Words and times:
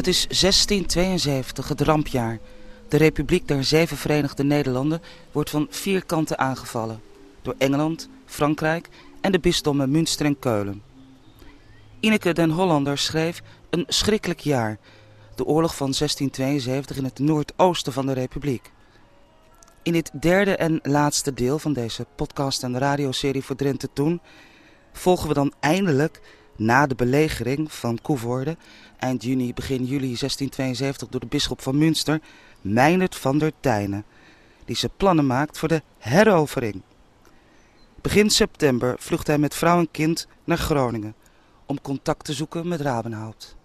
Het 0.00 0.08
is 0.08 0.26
1672, 0.26 1.68
het 1.68 1.80
rampjaar. 1.80 2.38
De 2.88 2.96
Republiek 2.96 3.48
der 3.48 3.64
Zeven 3.64 3.96
Verenigde 3.96 4.44
Nederlanden 4.44 5.02
wordt 5.32 5.50
van 5.50 5.66
vier 5.70 6.04
kanten 6.04 6.38
aangevallen. 6.38 7.00
Door 7.42 7.54
Engeland, 7.58 8.08
Frankrijk 8.26 8.88
en 9.20 9.32
de 9.32 9.38
bisdommen 9.38 9.90
Münster 9.90 10.26
en 10.26 10.38
Keulen. 10.38 10.82
Ineke 12.00 12.32
den 12.32 12.50
Hollander 12.50 12.98
schreef 12.98 13.42
een 13.70 13.84
schrikkelijk 13.88 14.40
jaar. 14.40 14.78
De 15.34 15.44
oorlog 15.44 15.76
van 15.76 15.94
1672 15.98 16.96
in 16.96 17.04
het 17.04 17.18
noordoosten 17.18 17.92
van 17.92 18.06
de 18.06 18.12
Republiek. 18.12 18.70
In 19.82 19.92
dit 19.92 20.10
derde 20.20 20.56
en 20.56 20.80
laatste 20.82 21.34
deel 21.34 21.58
van 21.58 21.72
deze 21.72 22.06
podcast- 22.16 22.62
en 22.62 22.78
radioserie 22.78 23.44
voor 23.44 23.56
Drenthe 23.56 23.88
Toen... 23.92 24.20
volgen 24.92 25.28
we 25.28 25.34
dan 25.34 25.52
eindelijk 25.60 26.20
na 26.60 26.86
de 26.86 26.94
belegering 26.94 27.72
van 27.72 27.98
Koevoorde... 28.02 28.56
eind 28.98 29.22
juni, 29.22 29.54
begin 29.54 29.84
juli 29.84 30.16
1672 30.16 31.08
door 31.08 31.20
de 31.20 31.26
bisschop 31.26 31.62
van 31.62 31.78
Münster... 31.78 32.20
Meindert 32.60 33.16
van 33.16 33.38
der 33.38 33.52
Tijnen, 33.60 34.04
die 34.64 34.76
ze 34.76 34.90
plannen 34.96 35.26
maakt 35.26 35.58
voor 35.58 35.68
de 35.68 35.82
herovering. 35.98 36.82
Begin 38.00 38.30
september 38.30 38.94
vlucht 38.98 39.26
hij 39.26 39.38
met 39.38 39.54
vrouw 39.54 39.78
en 39.78 39.90
kind 39.90 40.26
naar 40.44 40.58
Groningen 40.58 41.14
om 41.66 41.80
contact 41.80 42.24
te 42.24 42.32
zoeken 42.32 42.68
met 42.68 42.80
Rabenhout. 42.80 43.56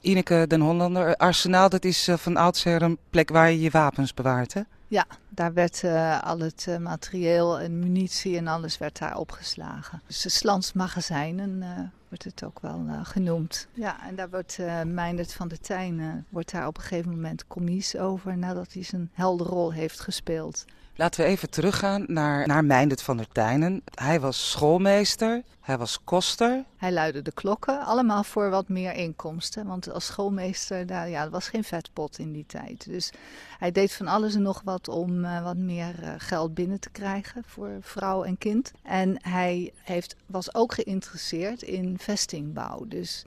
Ineke 0.00 0.44
den 0.48 0.60
Hollander, 0.60 1.16
Arsenaal, 1.16 1.68
dat 1.68 1.84
is 1.84 2.08
eh, 2.08 2.16
van 2.16 2.36
oudsher 2.36 2.82
een 2.82 2.98
plek 3.10 3.30
waar 3.30 3.50
je 3.50 3.60
je 3.60 3.70
wapens 3.70 4.14
bewaart, 4.14 4.54
hè? 4.54 4.60
Ja, 4.88 5.06
daar 5.28 5.52
werd 5.52 5.82
uh, 5.82 6.22
al 6.22 6.38
het 6.38 6.66
uh, 6.68 6.76
materieel 6.76 7.60
en 7.60 7.78
munitie 7.78 8.36
en 8.36 8.46
alles 8.46 8.78
werd 8.78 8.98
daar 8.98 9.16
opgeslagen. 9.16 10.02
Dus 10.06 10.20
de 10.20 10.28
Slansmagazijnen 10.28 11.62
uh, 11.62 11.78
wordt 12.08 12.24
het 12.24 12.44
ook 12.44 12.60
wel 12.60 12.86
genoemd. 13.02 13.68
Ja, 13.72 14.06
en 14.06 14.14
daar 14.14 14.30
wordt 14.30 14.58
uh, 14.60 14.82
Meindert 14.82 15.32
van 15.32 15.48
der 15.48 15.60
Tijn 15.60 16.26
wordt 16.28 16.52
daar 16.52 16.66
op 16.66 16.76
een 16.76 16.82
gegeven 16.82 17.10
moment 17.10 17.46
commies 17.46 17.96
over 17.96 18.38
nadat 18.38 18.72
hij 18.72 18.82
zijn 18.82 19.10
helderrol 19.12 19.72
heeft 19.72 20.00
gespeeld. 20.00 20.64
Laten 20.98 21.20
we 21.20 21.26
even 21.26 21.50
teruggaan 21.50 22.04
naar, 22.06 22.46
naar 22.46 22.64
Meindert 22.64 23.02
van 23.02 23.16
der 23.16 23.28
Tijnen. 23.32 23.82
Hij 23.94 24.20
was 24.20 24.50
schoolmeester, 24.50 25.42
hij 25.60 25.78
was 25.78 26.00
koster. 26.04 26.64
Hij 26.76 26.92
luidde 26.92 27.22
de 27.22 27.32
klokken, 27.32 27.84
allemaal 27.84 28.24
voor 28.24 28.50
wat 28.50 28.68
meer 28.68 28.92
inkomsten. 28.92 29.66
Want 29.66 29.90
als 29.90 30.06
schoolmeester, 30.06 30.86
daar, 30.86 31.08
ja, 31.08 31.24
er 31.24 31.30
was 31.30 31.48
geen 31.48 31.64
vetpot 31.64 32.18
in 32.18 32.32
die 32.32 32.46
tijd. 32.46 32.86
Dus 32.88 33.12
hij 33.58 33.72
deed 33.72 33.92
van 33.92 34.06
alles 34.06 34.34
en 34.34 34.42
nog 34.42 34.62
wat 34.64 34.88
om 34.88 35.24
uh, 35.24 35.42
wat 35.42 35.56
meer 35.56 35.94
uh, 36.02 36.12
geld 36.18 36.54
binnen 36.54 36.80
te 36.80 36.90
krijgen 36.90 37.42
voor 37.46 37.70
vrouw 37.80 38.24
en 38.24 38.38
kind. 38.38 38.72
En 38.82 39.18
hij 39.20 39.72
heeft, 39.82 40.16
was 40.26 40.54
ook 40.54 40.74
geïnteresseerd 40.74 41.62
in 41.62 41.98
vestingbouw. 41.98 42.84
Dus 42.88 43.24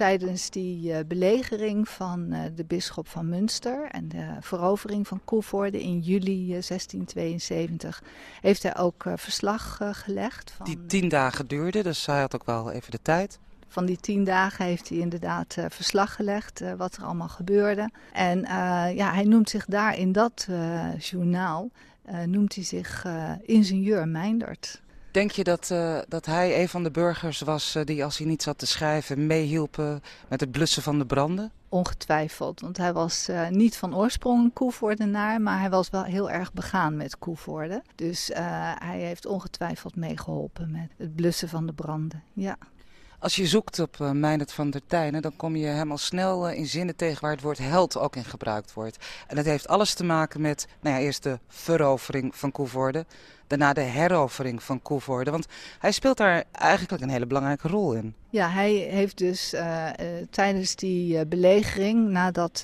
tijdens 0.00 0.50
die 0.50 0.92
uh, 0.92 0.98
belegering 1.06 1.88
van 1.88 2.26
uh, 2.32 2.40
de 2.54 2.64
bisschop 2.64 3.08
van 3.08 3.28
Münster 3.28 3.88
en 3.90 4.08
de 4.08 4.36
verovering 4.40 5.08
van 5.08 5.20
Koevoorde 5.24 5.82
in 5.82 5.98
juli 5.98 6.42
uh, 6.42 6.48
1672 6.48 8.02
heeft 8.40 8.62
hij 8.62 8.76
ook 8.76 9.04
verslag 9.14 9.80
gelegd. 9.92 10.50
Van, 10.50 10.66
die 10.66 10.86
tien 10.86 11.08
dagen 11.08 11.46
duurde, 11.46 11.82
dus 11.82 12.06
hij 12.06 12.20
had 12.20 12.34
ook 12.34 12.44
wel 12.44 12.70
even 12.70 12.90
de 12.90 13.02
tijd. 13.02 13.38
Van 13.68 13.86
die 13.86 13.96
tien 13.96 14.24
dagen 14.24 14.64
heeft 14.64 14.88
hij 14.88 14.98
inderdaad 14.98 15.56
verslag 15.68 16.14
gelegd 16.14 16.62
wat 16.76 16.96
er 16.96 17.04
allemaal 17.04 17.28
gebeurde. 17.28 17.90
En 18.12 18.40
ja, 18.94 19.12
hij 19.12 19.24
noemt 19.24 19.50
zich 19.50 19.64
daar 19.64 19.98
in 19.98 20.12
dat 20.12 20.48
journaal, 20.98 21.70
noemt 22.26 22.54
hij 22.54 22.64
zich 22.64 23.06
ingenieur 23.42 24.08
Meindert. 24.08 24.82
Denk 25.10 25.30
je 25.30 25.44
dat, 25.44 25.70
uh, 25.72 25.98
dat 26.08 26.26
hij 26.26 26.60
een 26.60 26.68
van 26.68 26.82
de 26.82 26.90
burgers 26.90 27.40
was 27.40 27.76
uh, 27.76 27.84
die 27.84 28.04
als 28.04 28.18
hij 28.18 28.26
niet 28.26 28.42
zat 28.42 28.58
te 28.58 28.66
schrijven 28.66 29.26
meehielpen 29.26 30.02
met 30.28 30.40
het 30.40 30.50
blussen 30.50 30.82
van 30.82 30.98
de 30.98 31.06
branden? 31.06 31.52
Ongetwijfeld, 31.68 32.60
want 32.60 32.76
hij 32.76 32.92
was 32.92 33.28
uh, 33.28 33.48
niet 33.48 33.76
van 33.76 33.96
oorsprong 33.96 34.44
een 34.44 34.52
Koevoordenaar, 34.52 35.40
maar 35.40 35.60
hij 35.60 35.70
was 35.70 35.90
wel 35.90 36.04
heel 36.04 36.30
erg 36.30 36.52
begaan 36.52 36.96
met 36.96 37.18
Koevoorde. 37.18 37.82
Dus 37.94 38.30
hij 38.78 38.98
heeft 38.98 39.26
ongetwijfeld 39.26 39.96
meegeholpen 39.96 40.70
met 40.70 40.90
het 40.96 41.14
blussen 41.14 41.48
van 41.48 41.66
de 41.66 41.72
branden, 41.72 42.22
ja. 42.32 42.58
Als 43.20 43.36
je 43.36 43.46
zoekt 43.46 43.78
op 43.78 43.96
uh, 44.00 44.40
van 44.46 44.70
der 44.70 44.86
Tijnen, 44.86 45.22
dan 45.22 45.36
kom 45.36 45.56
je 45.56 45.66
hem 45.66 45.90
al 45.90 45.98
snel 45.98 46.50
uh, 46.50 46.56
in 46.56 46.66
zinnen 46.66 46.96
tegen 46.96 47.20
waar 47.22 47.30
het 47.30 47.40
woord 47.40 47.58
held 47.58 47.96
ook 47.96 48.16
in 48.16 48.24
gebruikt 48.24 48.72
wordt. 48.72 49.06
En 49.26 49.36
dat 49.36 49.44
heeft 49.44 49.68
alles 49.68 49.94
te 49.94 50.04
maken 50.04 50.40
met, 50.40 50.66
nou 50.80 50.96
ja, 50.96 51.02
eerst 51.02 51.22
de 51.22 51.38
verovering 51.48 52.36
van 52.36 52.52
Koevoorde, 52.52 53.06
daarna 53.50 53.72
de 53.72 53.80
herovering 53.80 54.62
van 54.62 54.82
Koevoorde. 54.82 55.30
Want 55.30 55.46
hij 55.78 55.92
speelt 55.92 56.16
daar 56.16 56.44
eigenlijk 56.52 57.02
een 57.02 57.08
hele 57.08 57.26
belangrijke 57.26 57.68
rol 57.68 57.92
in. 57.92 58.14
Ja, 58.28 58.48
hij 58.48 58.72
heeft 58.72 59.18
dus 59.18 59.54
uh, 59.54 59.60
uh, 59.60 60.06
tijdens 60.30 60.74
die 60.76 61.14
uh, 61.14 61.20
belegering, 61.26 62.08
nadat 62.08 62.60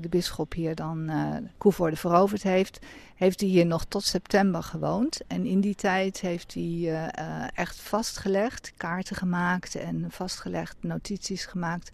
de 0.00 0.08
bisschop 0.10 0.52
hier 0.52 0.74
dan 0.74 1.10
Koevoorde 1.58 1.96
veroverd 1.96 2.42
heeft, 2.42 2.78
heeft 3.16 3.40
hij 3.40 3.48
hier 3.48 3.66
nog 3.66 3.84
tot 3.84 4.04
september 4.04 4.62
gewoond. 4.62 5.20
En 5.26 5.46
in 5.46 5.60
die 5.60 5.74
tijd 5.74 6.20
heeft 6.20 6.54
hij 6.54 7.10
echt 7.54 7.80
vastgelegd, 7.80 8.72
kaarten 8.76 9.16
gemaakt 9.16 9.74
en 9.74 10.06
vastgelegd 10.08 10.76
notities 10.80 11.46
gemaakt 11.46 11.90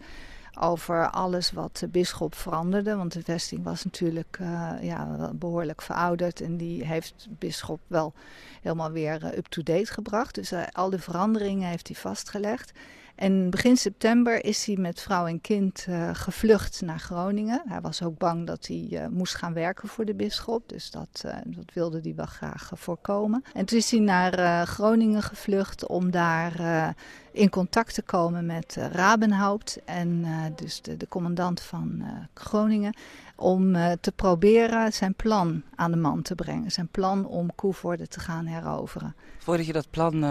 over 0.59 1.09
alles 1.09 1.51
wat 1.51 1.77
de 1.77 1.87
bisschop 1.87 2.35
veranderde. 2.35 2.95
Want 2.95 3.13
de 3.13 3.23
vesting 3.23 3.63
was 3.63 3.83
natuurlijk 3.83 4.37
uh, 4.41 4.71
ja, 4.81 5.31
behoorlijk 5.33 5.81
verouderd. 5.81 6.41
En 6.41 6.57
die 6.57 6.85
heeft 6.85 7.27
bisschop 7.29 7.79
wel 7.87 8.13
helemaal 8.61 8.91
weer 8.91 9.23
uh, 9.23 9.37
up-to-date 9.37 9.93
gebracht. 9.93 10.35
Dus 10.35 10.51
uh, 10.51 10.63
al 10.71 10.89
de 10.89 10.99
veranderingen 10.99 11.69
heeft 11.69 11.87
hij 11.87 11.95
vastgelegd. 11.95 12.71
En 13.17 13.49
begin 13.49 13.77
september 13.77 14.45
is 14.45 14.65
hij 14.65 14.75
met 14.75 15.01
vrouw 15.01 15.25
en 15.25 15.41
kind 15.41 15.85
uh, 15.89 16.09
gevlucht 16.13 16.81
naar 16.81 16.99
Groningen. 16.99 17.61
Hij 17.67 17.81
was 17.81 18.03
ook 18.03 18.17
bang 18.17 18.47
dat 18.47 18.67
hij 18.67 18.87
uh, 18.91 19.07
moest 19.07 19.35
gaan 19.35 19.53
werken 19.53 19.87
voor 19.87 20.05
de 20.05 20.13
bisschop. 20.13 20.69
Dus 20.69 20.91
dat, 20.91 21.23
uh, 21.25 21.35
dat 21.45 21.73
wilde 21.73 21.99
hij 22.01 22.13
wel 22.15 22.25
graag 22.25 22.71
voorkomen. 22.73 23.43
En 23.53 23.65
toen 23.65 23.77
is 23.77 23.91
hij 23.91 23.99
naar 23.99 24.65
Groningen 24.67 25.21
gevlucht 25.21 25.87
om 25.87 26.11
daar 26.11 26.95
in 27.31 27.49
contact 27.49 27.93
te 27.93 28.01
komen 28.01 28.45
met 28.45 28.77
Rabenhaupt. 28.91 29.79
En 29.85 30.25
dus 30.55 30.81
de, 30.81 30.97
de 30.97 31.07
commandant 31.07 31.61
van 31.61 32.03
Groningen. 32.33 32.95
Om 33.35 33.73
te 34.01 34.11
proberen 34.15 34.93
zijn 34.93 35.13
plan 35.13 35.63
aan 35.75 35.91
de 35.91 35.97
man 35.97 36.21
te 36.21 36.35
brengen. 36.35 36.71
Zijn 36.71 36.87
plan 36.87 37.25
om 37.25 37.55
Koevoorde 37.55 38.07
te 38.07 38.19
gaan 38.19 38.45
heroveren. 38.45 39.15
Voordat 39.37 39.65
je 39.65 39.73
dat 39.73 39.89
plan 39.89 40.25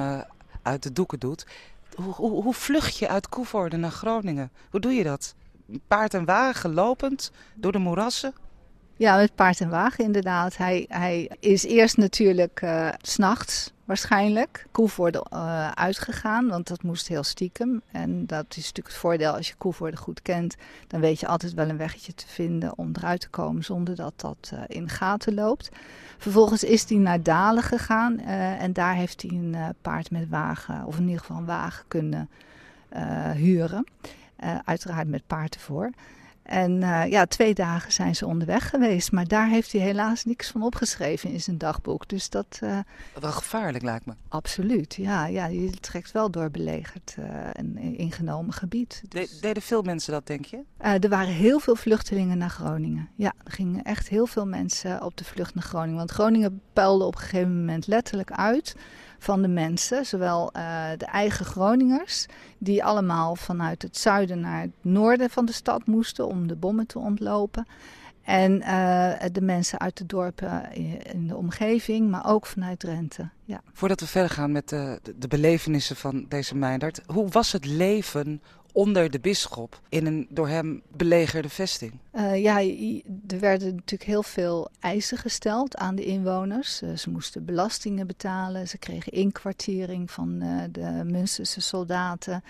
uit 0.62 0.82
de 0.82 0.92
doeken 0.92 1.18
doet 1.18 1.46
hoe, 1.96 2.42
hoe, 2.42 2.54
vlucht 2.54 2.96
je 2.96 3.08
uit 3.08 3.28
Koevoorde 3.28 3.76
naar 3.76 3.90
Groningen? 3.90 4.50
Hoe 4.70 4.80
doe 4.80 4.92
je 4.92 5.04
dat? 5.04 5.34
Paard 5.86 6.14
en 6.14 6.24
wagen 6.24 6.74
lopend 6.74 7.30
door 7.54 7.72
de 7.72 7.78
moerassen? 7.78 8.34
Ja, 8.98 9.16
met 9.16 9.34
paard 9.34 9.60
en 9.60 9.68
wagen 9.68 10.04
inderdaad. 10.04 10.56
Hij, 10.56 10.84
hij 10.88 11.30
is 11.40 11.64
eerst 11.64 11.96
natuurlijk 11.96 12.60
uh, 12.64 12.88
s'nachts 13.00 13.72
waarschijnlijk 13.84 14.66
Koevoorde 14.72 15.26
uh, 15.32 15.70
uitgegaan, 15.70 16.48
want 16.48 16.68
dat 16.68 16.82
moest 16.82 17.08
heel 17.08 17.22
stiekem. 17.22 17.82
En 17.92 18.26
dat 18.26 18.44
is 18.48 18.56
natuurlijk 18.56 18.86
het 18.88 18.96
voordeel 18.96 19.32
als 19.32 19.48
je 19.48 19.54
Koevoorde 19.54 19.96
goed 19.96 20.22
kent. 20.22 20.56
Dan 20.86 21.00
weet 21.00 21.20
je 21.20 21.26
altijd 21.26 21.54
wel 21.54 21.68
een 21.68 21.76
weggetje 21.76 22.14
te 22.14 22.26
vinden 22.28 22.78
om 22.78 22.90
eruit 22.92 23.20
te 23.20 23.28
komen 23.28 23.64
zonder 23.64 23.96
dat 23.96 24.12
dat 24.16 24.50
uh, 24.54 24.60
in 24.66 24.88
gaten 24.88 25.34
loopt. 25.34 25.68
Vervolgens 26.18 26.64
is 26.64 26.88
hij 26.88 26.98
naar 26.98 27.22
Dalen 27.22 27.62
gegaan 27.62 28.18
en 28.18 28.72
daar 28.72 28.94
heeft 28.94 29.22
hij 29.22 29.30
een 29.30 29.56
paard 29.82 30.10
met 30.10 30.28
wagen, 30.28 30.84
of 30.84 30.96
in 30.96 31.04
ieder 31.04 31.20
geval 31.20 31.36
een 31.36 31.44
wagen 31.44 31.84
kunnen 31.88 32.28
huren. 33.34 33.86
uiteraard 34.64 35.08
met 35.08 35.26
paard 35.26 35.54
ervoor. 35.54 35.90
En 36.46 36.82
uh, 36.82 37.06
ja, 37.10 37.26
twee 37.26 37.54
dagen 37.54 37.92
zijn 37.92 38.16
ze 38.16 38.26
onderweg 38.26 38.68
geweest. 38.68 39.12
Maar 39.12 39.28
daar 39.28 39.48
heeft 39.48 39.72
hij 39.72 39.80
helaas 39.80 40.24
niks 40.24 40.50
van 40.50 40.62
opgeschreven 40.62 41.30
in 41.30 41.40
zijn 41.40 41.58
dagboek. 41.58 42.08
Dus 42.08 42.30
dat... 42.30 42.60
Uh, 42.62 42.78
wel 43.20 43.32
gevaarlijk 43.32 43.84
lijkt 43.84 44.06
me. 44.06 44.12
Absoluut, 44.28 44.94
ja. 44.94 45.26
ja 45.26 45.46
je 45.46 45.70
trekt 45.70 46.12
wel 46.12 46.30
door 46.30 46.50
belegerd 46.50 47.16
uh, 47.18 47.26
en 47.52 47.76
ingenomen 47.78 48.52
gebied. 48.52 49.02
Dus... 49.08 49.30
De, 49.30 49.40
deden 49.40 49.62
veel 49.62 49.82
mensen 49.82 50.12
dat, 50.12 50.26
denk 50.26 50.44
je? 50.44 50.60
er 50.78 51.08
waren 51.08 51.32
heel 51.32 51.58
veel 51.58 51.76
vluchtelingen 51.76 52.38
naar 52.38 52.50
Groningen. 52.50 53.08
Ja, 53.14 53.32
er 53.44 53.52
gingen 53.52 53.82
echt 53.82 54.08
heel 54.08 54.26
veel 54.26 54.46
mensen 54.46 55.02
op 55.02 55.16
de 55.16 55.24
vlucht 55.24 55.54
naar 55.54 55.64
Groningen. 55.64 55.96
Want 55.96 56.10
Groningen 56.10 56.60
puilde 56.72 57.04
op 57.04 57.14
een 57.14 57.20
gegeven 57.20 57.58
moment 57.58 57.86
letterlijk 57.86 58.30
uit 58.30 58.76
van 59.18 59.42
de 59.42 59.48
mensen, 59.48 60.06
zowel 60.06 60.50
uh, 60.56 60.88
de 60.96 61.04
eigen 61.04 61.44
Groningers, 61.44 62.26
die 62.58 62.84
allemaal 62.84 63.36
vanuit 63.36 63.82
het 63.82 63.98
zuiden 63.98 64.40
naar 64.40 64.60
het 64.60 64.70
noorden 64.80 65.30
van 65.30 65.46
de 65.46 65.52
stad 65.52 65.86
moesten 65.86 66.26
om 66.26 66.46
de 66.46 66.56
bommen 66.56 66.86
te 66.86 66.98
ontlopen. 66.98 67.66
En 68.22 68.60
uh, 68.60 69.12
de 69.32 69.40
mensen 69.40 69.80
uit 69.80 69.96
de 69.96 70.06
dorpen 70.06 70.72
in 71.12 71.26
de 71.26 71.36
omgeving, 71.36 72.10
maar 72.10 72.26
ook 72.26 72.46
vanuit 72.46 72.78
Drenthe. 72.78 73.28
Ja. 73.44 73.60
Voordat 73.72 74.00
we 74.00 74.06
verder 74.06 74.30
gaan 74.30 74.52
met 74.52 74.68
de, 74.68 74.98
de, 75.02 75.18
de 75.18 75.28
belevenissen 75.28 75.96
van 75.96 76.26
deze 76.28 76.56
Meindert, 76.56 77.00
hoe 77.06 77.28
was 77.28 77.52
het 77.52 77.64
leven 77.64 78.42
onder 78.72 79.10
de 79.10 79.20
bisschop 79.20 79.80
in 79.88 80.06
een 80.06 80.26
door 80.30 80.48
hem 80.48 80.82
belegerde 80.96 81.48
vesting? 81.48 81.92
Uh, 82.16 82.42
ja, 82.42 82.60
er 83.26 83.40
werden 83.40 83.74
natuurlijk 83.74 84.10
heel 84.10 84.22
veel 84.22 84.68
eisen 84.80 85.18
gesteld 85.18 85.76
aan 85.76 85.94
de 85.94 86.04
inwoners. 86.04 86.82
Uh, 86.82 86.96
ze 86.96 87.10
moesten 87.10 87.44
belastingen 87.44 88.06
betalen, 88.06 88.68
ze 88.68 88.78
kregen 88.78 89.12
inkwartiering 89.12 90.10
van 90.10 90.42
uh, 90.42 90.62
de 90.70 91.02
Münsterse 91.04 91.60
soldaten. 91.60 92.44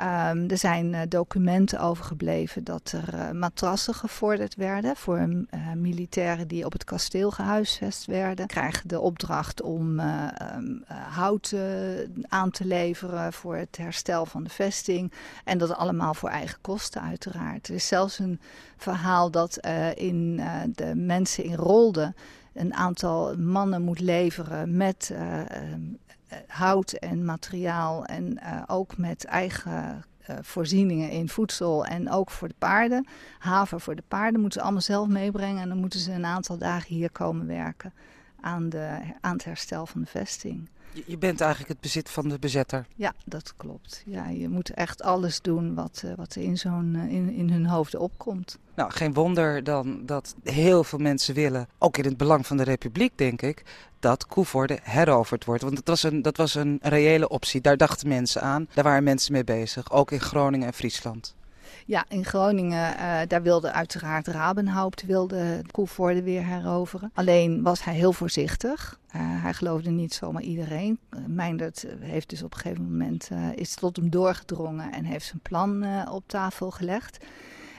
Um, 0.00 0.50
er 0.50 0.58
zijn 0.58 1.08
documenten 1.08 1.80
overgebleven 1.80 2.64
dat 2.64 2.92
er 2.92 3.36
matrassen 3.36 3.94
gevorderd 3.94 4.54
werden 4.54 4.96
voor 4.96 5.46
militairen 5.76 6.48
die 6.48 6.64
op 6.64 6.72
het 6.72 6.84
kasteel 6.84 7.30
gehuisvest 7.30 8.06
werden. 8.06 8.46
Krijgen 8.46 8.88
de 8.88 9.00
opdracht 9.00 9.62
om 9.62 10.00
um, 10.00 10.84
hout 10.88 11.54
aan 12.28 12.50
te 12.50 12.64
leveren 12.64 13.32
voor 13.32 13.56
het 13.56 13.76
herstel 13.76 14.26
van 14.26 14.44
de 14.44 14.50
vesting. 14.50 15.12
En 15.44 15.58
dat 15.58 15.74
allemaal 15.74 16.14
voor 16.14 16.30
eigen 16.30 16.58
kosten 16.60 17.02
uiteraard. 17.02 17.68
Er 17.68 17.74
is 17.74 17.86
zelfs 17.86 18.18
een 18.18 18.40
verhaal 18.76 19.07
dat 19.30 19.58
uh, 19.64 19.96
in 19.96 20.36
uh, 20.38 20.60
de 20.74 20.94
mensen 20.94 21.44
in 21.44 21.54
Rolde 21.54 22.14
een 22.54 22.74
aantal 22.74 23.36
mannen 23.36 23.82
moet 23.82 24.00
leveren 24.00 24.76
met 24.76 25.10
uh, 25.12 25.40
hout 26.46 26.92
en 26.92 27.24
materiaal 27.24 28.04
en 28.04 28.38
ook 28.66 28.96
met 28.96 29.24
eigen 29.24 30.04
voorzieningen 30.40 31.10
in 31.10 31.28
voedsel 31.28 31.84
en 31.84 32.10
ook 32.10 32.30
voor 32.30 32.48
de 32.48 32.54
paarden. 32.58 33.06
Haven 33.38 33.80
voor 33.80 33.94
de 33.96 34.02
paarden 34.08 34.40
moeten 34.40 34.58
ze 34.58 34.64
allemaal 34.64 34.82
zelf 34.82 35.08
meebrengen 35.08 35.62
en 35.62 35.68
dan 35.68 35.78
moeten 35.78 36.00
ze 36.00 36.12
een 36.12 36.24
aantal 36.24 36.58
dagen 36.58 36.94
hier 36.94 37.10
komen 37.10 37.46
werken 37.46 37.92
aan, 38.40 38.68
de, 38.68 38.98
aan 39.20 39.32
het 39.32 39.44
herstel 39.44 39.86
van 39.86 40.00
de 40.00 40.06
vesting. 40.06 40.68
Je 41.06 41.18
bent 41.18 41.40
eigenlijk 41.40 41.70
het 41.70 41.80
bezit 41.80 42.10
van 42.10 42.28
de 42.28 42.38
bezetter. 42.38 42.86
Ja, 42.96 43.14
dat 43.24 43.54
klopt. 43.56 44.02
Ja, 44.06 44.28
je 44.28 44.48
moet 44.48 44.70
echt 44.70 45.02
alles 45.02 45.40
doen 45.40 45.74
wat, 45.74 46.04
wat 46.16 46.34
er 46.34 46.42
in, 46.42 46.58
zo'n, 46.58 46.94
in, 46.94 47.30
in 47.30 47.50
hun 47.50 47.66
hoofden 47.66 48.00
opkomt. 48.00 48.58
Nou, 48.74 48.90
geen 48.92 49.12
wonder 49.12 49.64
dan 49.64 50.06
dat 50.06 50.34
heel 50.42 50.84
veel 50.84 50.98
mensen 50.98 51.34
willen, 51.34 51.68
ook 51.78 51.96
in 51.96 52.04
het 52.04 52.16
belang 52.16 52.46
van 52.46 52.56
de 52.56 52.62
republiek 52.62 53.12
denk 53.18 53.42
ik, 53.42 53.64
dat 54.00 54.26
Koevoorde 54.26 54.78
heroverd 54.82 55.44
wordt. 55.44 55.62
Want 55.62 55.74
dat 55.76 55.86
was, 55.86 56.02
een, 56.02 56.22
dat 56.22 56.36
was 56.36 56.54
een 56.54 56.78
reële 56.82 57.28
optie. 57.28 57.60
Daar 57.60 57.76
dachten 57.76 58.08
mensen 58.08 58.42
aan. 58.42 58.68
Daar 58.74 58.84
waren 58.84 59.04
mensen 59.04 59.32
mee 59.32 59.44
bezig. 59.44 59.92
Ook 59.92 60.10
in 60.10 60.20
Groningen 60.20 60.66
en 60.66 60.74
Friesland. 60.74 61.36
Ja, 61.88 62.04
in 62.08 62.24
Groningen, 62.24 62.94
uh, 62.94 63.20
daar 63.28 63.42
wilde 63.42 63.72
uiteraard 63.72 64.26
Rabenhaupt 64.26 65.06
wilde 65.06 65.62
Koevoorde 65.70 66.22
weer 66.22 66.46
heroveren. 66.46 67.10
Alleen 67.14 67.62
was 67.62 67.84
hij 67.84 67.94
heel 67.94 68.12
voorzichtig. 68.12 68.98
Uh, 69.06 69.42
hij 69.42 69.54
geloofde 69.54 69.90
niet 69.90 70.14
zomaar 70.14 70.42
iedereen. 70.42 70.98
Uh, 71.10 71.20
Meindert 71.26 71.86
heeft 72.00 72.28
dus 72.28 72.42
op 72.42 72.54
een 72.54 72.60
gegeven 72.60 72.90
moment 72.90 73.30
is 73.54 73.74
tot 73.74 73.96
hem 73.96 74.10
doorgedrongen 74.10 74.92
en 74.92 75.04
heeft 75.04 75.26
zijn 75.26 75.40
plan 75.40 75.84
op 76.08 76.22
tafel 76.26 76.70
gelegd. 76.70 77.24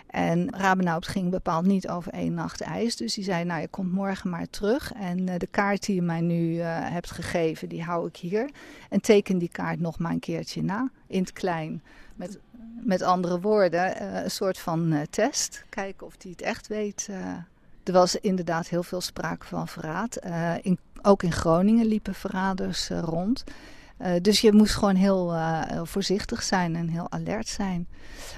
En 0.07 0.55
Rabenhaupt 0.55 1.07
ging 1.07 1.29
bepaald 1.29 1.65
niet 1.65 1.89
over 1.89 2.11
één 2.11 2.33
nacht 2.33 2.61
ijs. 2.61 2.95
Dus 2.95 3.13
die 3.13 3.23
zei, 3.23 3.43
nou 3.43 3.61
je 3.61 3.67
komt 3.67 3.91
morgen 3.91 4.29
maar 4.29 4.49
terug. 4.49 4.93
En 4.93 5.25
de 5.25 5.47
kaart 5.51 5.85
die 5.85 5.95
je 5.95 6.01
mij 6.01 6.21
nu 6.21 6.59
hebt 6.61 7.11
gegeven, 7.11 7.69
die 7.69 7.83
hou 7.83 8.07
ik 8.07 8.15
hier. 8.15 8.49
En 8.89 9.01
teken 9.01 9.37
die 9.37 9.49
kaart 9.51 9.79
nog 9.79 9.99
maar 9.99 10.11
een 10.11 10.19
keertje 10.19 10.63
na, 10.63 10.89
in 11.07 11.21
het 11.21 11.33
klein. 11.33 11.81
Met, 12.19 12.39
met 12.83 13.01
andere 13.01 13.39
woorden, 13.39 14.01
uh, 14.01 14.23
een 14.23 14.31
soort 14.31 14.59
van 14.59 15.05
test. 15.09 15.63
Kijken 15.69 16.07
of 16.07 16.15
hij 16.17 16.31
het 16.31 16.41
echt 16.41 16.67
weet. 16.67 17.09
er 17.83 17.93
was 17.93 18.15
inderdaad 18.15 18.67
heel 18.67 18.83
veel 18.83 19.01
sprake 19.01 19.45
van 19.45 19.67
verraad. 19.67 20.19
In, 20.61 20.79
ook 21.01 21.23
in 21.23 21.31
Groningen 21.31 21.85
liepen 21.85 22.13
verraders 22.13 22.89
rond. 22.89 23.43
Uh, 24.01 24.11
dus 24.21 24.41
je 24.41 24.53
moest 24.53 24.75
gewoon 24.75 24.95
heel 24.95 25.33
uh, 25.33 25.61
voorzichtig 25.83 26.43
zijn 26.43 26.75
en 26.75 26.87
heel 26.87 27.11
alert 27.11 27.47
zijn. 27.47 27.87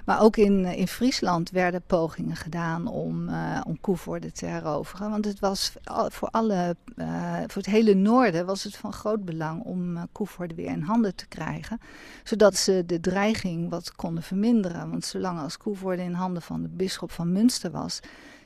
Maar 0.05 0.21
ook 0.21 0.37
in, 0.37 0.65
in 0.65 0.87
Friesland 0.87 1.49
werden 1.49 1.81
pogingen 1.87 2.35
gedaan 2.35 2.87
om, 2.87 3.29
uh, 3.29 3.61
om 3.67 3.79
Koevoorde 3.79 4.31
te 4.31 4.45
heroveren. 4.45 5.09
Want 5.09 5.25
het 5.25 5.39
was 5.39 5.73
voor, 6.07 6.29
alle, 6.29 6.75
voor 7.47 7.61
het 7.61 7.65
hele 7.65 7.93
noorden 7.93 8.45
was 8.45 8.63
het 8.63 8.75
van 8.75 8.93
groot 8.93 9.25
belang 9.25 9.63
om 9.63 10.07
Koevoorde 10.11 10.55
weer 10.55 10.69
in 10.69 10.81
handen 10.81 11.15
te 11.15 11.27
krijgen. 11.27 11.79
Zodat 12.23 12.55
ze 12.55 12.83
de 12.85 12.99
dreiging 12.99 13.69
wat 13.69 13.95
konden 13.95 14.23
verminderen. 14.23 14.89
Want 14.89 15.05
zolang 15.05 15.39
als 15.39 15.57
Koevoorde 15.57 16.03
in 16.03 16.13
handen 16.13 16.41
van 16.41 16.61
de 16.61 16.69
bisschop 16.69 17.11
van 17.11 17.31
Münster 17.31 17.71
was 17.71 17.99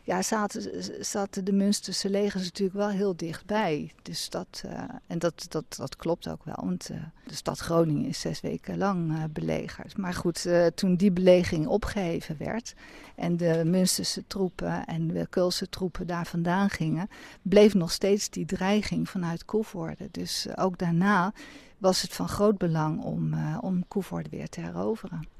ja, 0.05 0.21
zaten, 0.21 0.83
zaten 1.05 1.45
de 1.45 1.51
Münsterse 1.51 2.09
legers 2.09 2.43
natuurlijk 2.43 2.77
wel 2.77 2.89
heel 2.89 3.15
dichtbij. 3.15 3.91
Dus 4.01 4.29
dat, 4.29 4.63
uh, 4.65 4.81
en 5.07 5.19
dat, 5.19 5.45
dat, 5.49 5.65
dat 5.77 5.95
klopt 5.95 6.27
ook 6.27 6.43
wel, 6.43 6.57
want 6.63 6.89
uh, 6.91 6.97
de 7.27 7.35
stad 7.35 7.59
Groningen 7.59 8.05
is 8.05 8.19
zes 8.19 8.41
weken 8.41 8.77
lang 8.77 9.11
uh, 9.11 9.23
belegerd. 9.29 9.97
Maar 9.97 10.13
goed, 10.13 10.47
toen 10.75 10.95
die 10.95 11.11
belegering 11.11 11.67
opgeheven 11.67 12.37
werd 12.37 12.73
en 13.15 13.37
de 13.37 13.61
Münsterse 13.65 14.23
troepen 14.27 14.85
en 14.85 15.07
de 15.07 15.27
Keulse 15.29 15.69
troepen 15.69 16.07
daar 16.07 16.25
vandaan 16.25 16.69
gingen, 16.69 17.09
bleef 17.41 17.73
nog 17.73 17.91
steeds 17.91 18.29
die 18.29 18.45
dreiging 18.45 19.09
vanuit 19.09 19.45
Koevoorde. 19.45 20.07
Dus 20.11 20.47
ook 20.55 20.77
daarna 20.77 21.33
was 21.77 22.01
het 22.01 22.13
van 22.13 22.27
groot 22.27 22.57
belang 22.57 23.03
om, 23.03 23.35
om 23.61 23.87
Koevoorde 23.87 24.29
weer 24.29 24.49
te 24.49 24.61
heroveren. 24.61 25.34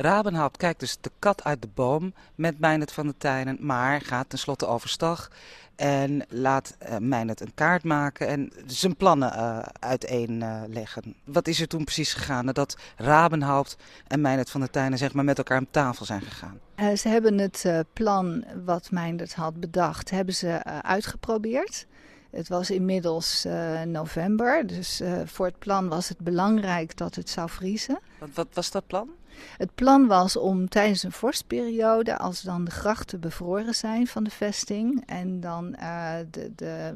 Rabenhaupt 0.00 0.56
kijkt 0.56 0.80
dus 0.80 0.96
de 1.00 1.10
kat 1.18 1.44
uit 1.44 1.62
de 1.62 1.68
boom 1.74 2.14
met 2.34 2.58
Meinet 2.58 2.92
van 2.92 3.06
de 3.06 3.14
Tijnen, 3.18 3.56
maar 3.60 4.00
gaat 4.00 4.28
tenslotte 4.28 4.66
overstag 4.66 5.30
en 5.76 6.26
laat 6.28 6.76
uh, 6.90 6.96
een 6.98 7.54
kaart 7.54 7.84
maken 7.84 8.28
en 8.28 8.52
zijn 8.66 8.96
plannen 8.96 9.32
uh, 9.32 9.58
uiteenleggen. 9.78 11.02
Uh, 11.06 11.12
Wat 11.24 11.46
is 11.48 11.60
er 11.60 11.68
toen 11.68 11.84
precies 11.84 12.12
gegaan 12.12 12.44
nadat 12.44 12.76
Rabenhaupt 12.96 13.76
en 14.06 14.20
Meinet 14.20 14.50
van 14.50 14.60
de 14.60 14.70
Tijnen 14.70 14.98
zeg 14.98 15.12
maar, 15.12 15.24
met 15.24 15.38
elkaar 15.38 15.56
aan 15.56 15.70
tafel 15.70 16.04
zijn 16.04 16.22
gegaan? 16.22 16.58
Uh, 16.76 16.96
ze 16.96 17.08
hebben 17.08 17.38
het 17.38 17.64
plan 17.92 18.44
wat 18.64 18.90
Meinet 18.90 19.34
had 19.34 19.60
bedacht, 19.60 20.10
hebben 20.10 20.34
ze 20.34 20.64
uitgeprobeerd. 20.82 21.86
Het 22.30 22.48
was 22.48 22.70
inmiddels 22.70 23.44
uh, 23.46 23.82
november, 23.82 24.66
dus 24.66 25.00
uh, 25.00 25.12
voor 25.24 25.46
het 25.46 25.58
plan 25.58 25.88
was 25.88 26.08
het 26.08 26.18
belangrijk 26.18 26.96
dat 26.96 27.14
het 27.14 27.30
zou 27.30 27.50
vriezen. 27.50 27.98
Wat, 28.18 28.28
wat 28.34 28.46
was 28.52 28.70
dat 28.70 28.86
plan? 28.86 29.08
Het 29.56 29.74
plan 29.74 30.06
was 30.06 30.36
om 30.36 30.68
tijdens 30.68 31.02
een 31.02 31.12
vorstperiode, 31.12 32.18
als 32.18 32.42
dan 32.42 32.64
de 32.64 32.70
grachten 32.70 33.20
bevroren 33.20 33.74
zijn 33.74 34.06
van 34.06 34.24
de 34.24 34.30
vesting 34.30 35.02
en 35.06 35.40
dan 35.40 35.76
uh, 35.80 36.14
de, 36.30 36.52
de, 36.54 36.94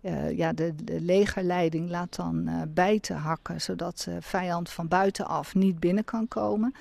uh, 0.00 0.36
ja, 0.36 0.52
de, 0.52 0.74
de, 0.84 1.00
legerleiding 1.00 1.90
laat 1.90 2.16
dan 2.16 2.48
uh, 2.48 2.62
bijten 2.68 3.16
hakken, 3.16 3.60
zodat 3.60 4.02
de 4.04 4.16
vijand 4.20 4.70
van 4.70 4.88
buitenaf 4.88 5.54
niet 5.54 5.80
binnen 5.80 6.04
kan 6.04 6.28
komen. 6.28 6.74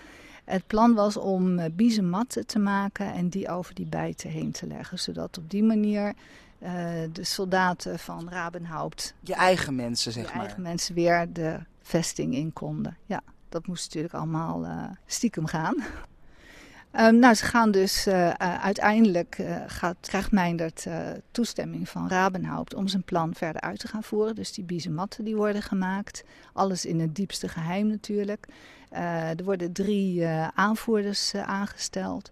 Het 0.45 0.67
plan 0.67 0.93
was 0.93 1.17
om 1.17 1.75
biezenmatten 1.75 2.45
te 2.45 2.59
maken 2.59 3.13
en 3.13 3.29
die 3.29 3.49
over 3.49 3.75
die 3.75 3.85
bijten 3.85 4.29
heen 4.29 4.51
te 4.51 4.67
leggen, 4.67 4.99
zodat 4.99 5.37
op 5.37 5.49
die 5.49 5.63
manier 5.63 6.13
uh, 6.63 6.69
de 7.11 7.23
soldaten 7.23 7.99
van 7.99 8.29
Rabenhaupt. 8.29 9.13
Je 9.19 9.33
eigen 9.33 9.75
mensen, 9.75 10.11
zeg 10.11 10.23
je 10.23 10.29
maar. 10.33 10.45
eigen 10.45 10.61
mensen 10.61 10.95
weer 10.95 11.33
de 11.33 11.59
vesting 11.81 12.35
in 12.35 12.53
konden. 12.53 12.97
Ja, 13.05 13.21
dat 13.49 13.67
moest 13.67 13.85
natuurlijk 13.85 14.13
allemaal 14.13 14.63
uh, 14.63 14.83
stiekem 15.05 15.45
gaan. 15.45 15.75
Um, 16.99 17.19
nou, 17.23 17.33
ze 17.33 17.45
gaan 17.45 17.71
dus 17.71 18.07
uh, 18.07 18.25
uh, 18.27 18.33
uiteindelijk 18.63 19.41
gaat, 19.67 19.97
krijgt 20.01 20.31
Meindert 20.31 20.87
toestemming 21.31 21.89
van 21.89 22.07
Rabenhaupt 22.07 22.73
om 22.73 22.87
zijn 22.87 23.03
plan 23.03 23.33
verder 23.33 23.61
uit 23.61 23.79
te 23.79 23.87
gaan 23.87 24.03
voeren. 24.03 24.35
Dus 24.35 24.53
die 24.53 24.63
biezematten 24.63 25.23
die 25.23 25.35
worden 25.35 25.61
gemaakt. 25.61 26.23
Alles 26.53 26.85
in 26.85 26.99
het 26.99 27.15
diepste 27.15 27.47
geheim 27.47 27.87
natuurlijk. 27.87 28.47
er 28.89 29.43
worden 29.43 29.71
drie 29.71 30.27
aanvoerders 30.53 31.35
aangesteld. 31.35 32.29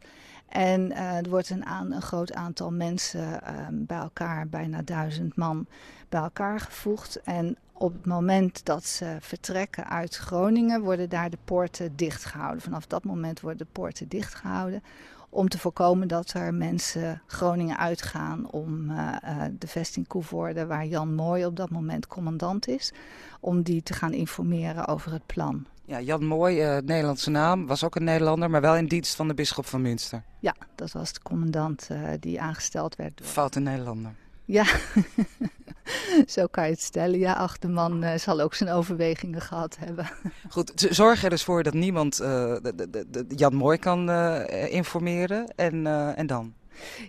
En 0.47 0.95
er 0.95 1.29
wordt 1.29 1.49
een, 1.49 1.69
een, 1.69 2.01
groot 2.01 2.33
aantal 2.33 2.71
mensen 2.71 3.41
uh, 3.43 3.67
bij 3.71 3.97
elkaar, 3.97 4.47
bijna 4.47 4.81
duizend 4.81 5.35
man, 5.35 5.67
bij 6.09 6.21
elkaar 6.21 6.59
gevoegd. 6.59 7.21
En 7.23 7.57
op 7.77 7.93
het 7.93 8.05
moment 8.05 8.65
dat 8.65 8.85
ze 8.85 9.17
vertrekken 9.19 9.89
uit 9.89 10.15
Groningen, 10.15 10.81
worden 10.81 11.09
daar 11.09 11.29
de 11.29 11.37
poorten 11.43 11.95
dichtgehouden. 11.95 12.61
Vanaf 12.61 12.87
dat 12.87 13.03
moment 13.03 13.39
worden 13.39 13.57
de 13.65 13.71
poorten 13.71 14.07
dichtgehouden. 14.07 14.83
Om 15.29 15.49
te 15.49 15.57
voorkomen 15.57 16.07
dat 16.07 16.33
er 16.33 16.53
mensen 16.53 17.21
Groningen 17.25 17.77
uitgaan 17.77 18.51
om 18.51 18.89
uh, 18.91 19.15
de 19.59 19.67
vesting 19.67 20.07
Koevoorde, 20.07 20.65
waar 20.65 20.85
Jan 20.85 21.15
Mooi 21.15 21.45
op 21.45 21.55
dat 21.55 21.69
moment 21.69 22.07
commandant 22.07 22.67
is, 22.67 22.91
om 23.39 23.61
die 23.61 23.83
te 23.83 23.93
gaan 23.93 24.13
informeren 24.13 24.87
over 24.87 25.11
het 25.11 25.25
plan. 25.25 25.65
Ja, 25.85 26.01
Jan 26.01 26.25
Mooi, 26.25 26.75
uh, 26.75 26.81
Nederlandse 26.83 27.29
naam, 27.29 27.67
was 27.67 27.83
ook 27.83 27.95
een 27.95 28.03
Nederlander, 28.03 28.49
maar 28.49 28.61
wel 28.61 28.75
in 28.75 28.87
dienst 28.87 29.15
van 29.15 29.27
de 29.27 29.33
bisschop 29.33 29.65
van 29.65 29.81
Münster. 29.81 30.23
Ja, 30.39 30.55
dat 30.75 30.91
was 30.91 31.13
de 31.13 31.21
commandant 31.21 31.87
uh, 31.91 32.09
die 32.19 32.41
aangesteld 32.41 32.95
werd. 32.95 33.17
Door... 33.17 33.27
Foute 33.27 33.59
Nederlander. 33.59 34.11
Ja, 34.45 34.65
zo 36.35 36.47
kan 36.47 36.63
je 36.63 36.71
het 36.71 36.81
stellen. 36.81 37.19
Ja, 37.19 37.33
ach, 37.33 37.57
de 37.57 37.67
man 37.67 38.03
uh, 38.03 38.15
zal 38.15 38.41
ook 38.41 38.53
zijn 38.53 38.69
overwegingen 38.69 39.41
gehad 39.41 39.77
hebben. 39.79 40.09
Goed, 40.49 40.87
zorg 40.89 41.23
er 41.23 41.29
dus 41.29 41.43
voor 41.43 41.63
dat 41.63 41.73
niemand 41.73 42.17
de, 42.17 42.73
de, 42.75 43.05
de, 43.09 43.25
Jan 43.35 43.55
Mooi 43.55 43.77
kan 43.77 44.11
informeren 44.49 45.53
en, 45.55 45.87
en 46.15 46.27
dan? 46.27 46.53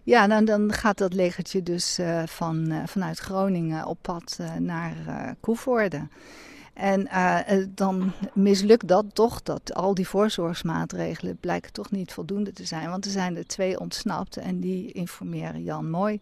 Ja, 0.02 0.26
nou, 0.26 0.44
dan 0.44 0.72
gaat 0.72 0.98
dat 0.98 1.14
legertje 1.14 1.62
dus 1.62 1.98
van, 2.26 2.82
vanuit 2.86 3.18
Groningen 3.18 3.86
op 3.86 3.98
pad 4.02 4.38
naar 4.58 4.94
Koevoorde. 5.40 6.08
En 6.74 7.08
dan 7.74 8.12
mislukt 8.34 8.88
dat 8.88 9.04
toch, 9.12 9.42
dat 9.42 9.74
al 9.74 9.94
die 9.94 10.08
voorzorgsmaatregelen 10.08 11.36
blijken 11.36 11.72
toch 11.72 11.90
niet 11.90 12.12
voldoende 12.12 12.52
te 12.52 12.64
zijn. 12.64 12.90
Want 12.90 13.04
er 13.04 13.10
zijn 13.10 13.36
er 13.36 13.46
twee 13.46 13.80
ontsnapt 13.80 14.36
en 14.36 14.60
die 14.60 14.92
informeren 14.92 15.62
Jan 15.62 15.90
Mooi. 15.90 16.20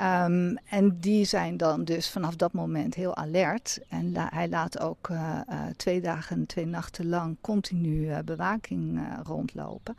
Um, 0.00 0.58
en 0.68 0.96
die 1.00 1.24
zijn 1.24 1.56
dan 1.56 1.84
dus 1.84 2.10
vanaf 2.10 2.36
dat 2.36 2.52
moment 2.52 2.94
heel 2.94 3.16
alert. 3.16 3.78
En 3.88 4.12
hij 4.14 4.48
laat 4.48 4.80
ook 4.80 5.10
twee 5.76 6.00
dagen 6.00 6.36
en 6.36 6.46
twee 6.46 6.66
nachten 6.66 7.08
lang 7.08 7.36
continu 7.40 8.22
bewaking 8.24 9.00
rondlopen. 9.22 9.96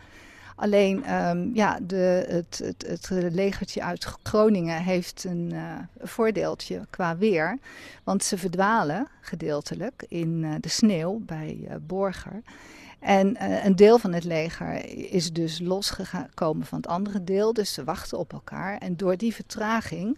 Alleen 0.56 1.14
um, 1.16 1.52
ja, 1.54 1.80
de, 1.82 2.26
het, 2.28 2.62
het, 2.64 3.10
het, 3.10 3.34
legertje 3.34 3.84
uit 3.84 4.06
Groningen 4.24 4.84
heeft 4.84 5.24
een 5.24 5.54
voordeeltje 6.00 6.82
qua 6.90 7.18
weer. 7.18 7.58
Want 8.04 8.24
ze 8.24 8.38
verdwalen 8.38 9.08
gedeeltelijk 9.22 10.06
in 10.08 10.58
de 10.60 10.70
sneeuw 10.70 11.20
bij 11.26 11.60
uh, 11.62 11.76
Borger. 11.88 12.42
En 13.00 13.46
een 13.66 13.76
deel 13.76 14.00
van 14.00 14.14
het 14.14 14.24
leger 14.24 14.86
is 15.12 15.34
dus 15.34 15.60
losgekomen 15.60 16.66
van 16.66 16.78
het 16.78 16.88
andere 16.88 17.24
deel. 17.24 17.54
Dus 17.54 17.74
ze 17.74 17.84
wachten 17.84 18.18
op 18.18 18.34
elkaar. 18.34 18.78
En 18.78 18.98
door 18.98 19.18
die 19.18 19.34
vertraging 19.34 20.18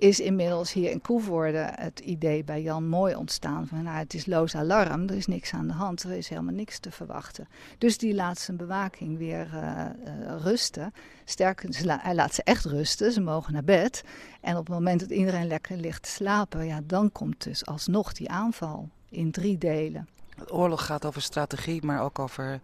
is 0.00 0.20
inmiddels 0.20 0.72
hier 0.72 0.90
in 0.90 1.00
Koevoorde 1.00 1.72
het 1.74 2.00
idee 2.00 2.44
bij 2.44 2.62
Jan 2.62 2.88
Mooi 2.88 3.14
ontstaan 3.14 3.66
van 3.66 3.82
nou, 3.82 3.96
het 3.96 4.14
is 4.14 4.26
loos 4.26 4.54
alarm, 4.54 5.08
er 5.08 5.16
is 5.16 5.26
niks 5.26 5.52
aan 5.52 5.66
de 5.66 5.72
hand, 5.72 6.02
er 6.02 6.10
is 6.10 6.28
helemaal 6.28 6.54
niks 6.54 6.78
te 6.78 6.90
verwachten. 6.90 7.48
Dus 7.78 7.98
die 7.98 8.14
laat 8.14 8.38
zijn 8.38 8.56
bewaking 8.56 9.18
weer 9.18 9.50
uh, 9.54 9.60
uh, 9.60 10.40
rusten. 10.42 10.92
Sterker, 11.24 11.98
hij 12.02 12.14
laat 12.14 12.34
ze 12.34 12.42
echt 12.42 12.64
rusten, 12.64 13.12
ze 13.12 13.20
mogen 13.20 13.52
naar 13.52 13.64
bed. 13.64 14.04
En 14.40 14.56
op 14.56 14.66
het 14.66 14.74
moment 14.74 15.00
dat 15.00 15.10
iedereen 15.10 15.46
lekker 15.46 15.76
ligt 15.76 16.02
te 16.02 16.08
slapen, 16.10 16.66
ja, 16.66 16.80
dan 16.84 17.12
komt 17.12 17.44
dus 17.44 17.66
alsnog 17.66 18.12
die 18.12 18.30
aanval 18.30 18.88
in 19.08 19.30
drie 19.30 19.58
delen. 19.58 20.08
Oorlog 20.48 20.86
gaat 20.86 21.04
over 21.04 21.22
strategie, 21.22 21.84
maar 21.84 22.02
ook 22.02 22.18
over 22.18 22.60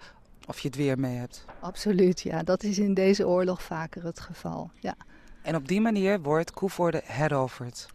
of 0.46 0.58
je 0.58 0.68
het 0.68 0.76
weer 0.76 0.98
mee 0.98 1.16
hebt. 1.16 1.44
Absoluut, 1.60 2.20
ja. 2.20 2.42
Dat 2.42 2.62
is 2.62 2.78
in 2.78 2.94
deze 2.94 3.26
oorlog 3.26 3.62
vaker 3.62 4.04
het 4.04 4.20
geval, 4.20 4.70
ja. 4.80 4.94
En 5.42 5.56
op 5.56 5.68
die 5.68 5.80
manier 5.80 6.20
wordt 6.20 6.50
Koevoorde 6.50 7.02
heroverd. 7.04 7.86